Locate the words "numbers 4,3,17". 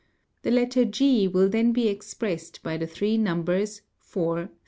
3.19-4.49